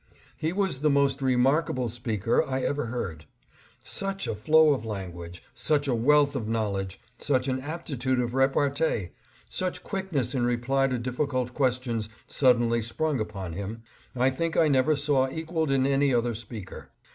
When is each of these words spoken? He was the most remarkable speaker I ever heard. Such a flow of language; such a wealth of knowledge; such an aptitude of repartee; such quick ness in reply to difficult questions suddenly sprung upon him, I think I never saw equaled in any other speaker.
He 0.35 0.51
was 0.51 0.79
the 0.79 0.89
most 0.89 1.21
remarkable 1.21 1.87
speaker 1.87 2.43
I 2.43 2.61
ever 2.61 2.87
heard. 2.87 3.25
Such 3.83 4.25
a 4.27 4.33
flow 4.33 4.73
of 4.73 4.83
language; 4.83 5.43
such 5.53 5.87
a 5.87 5.93
wealth 5.93 6.35
of 6.35 6.47
knowledge; 6.47 6.99
such 7.19 7.47
an 7.47 7.59
aptitude 7.59 8.19
of 8.19 8.33
repartee; 8.33 9.09
such 9.47 9.83
quick 9.83 10.11
ness 10.11 10.33
in 10.33 10.43
reply 10.43 10.87
to 10.87 10.97
difficult 10.97 11.53
questions 11.53 12.09
suddenly 12.25 12.81
sprung 12.81 13.19
upon 13.19 13.53
him, 13.53 13.83
I 14.15 14.31
think 14.31 14.57
I 14.57 14.69
never 14.69 14.95
saw 14.95 15.29
equaled 15.29 15.69
in 15.69 15.85
any 15.85 16.11
other 16.11 16.33
speaker. 16.33 16.89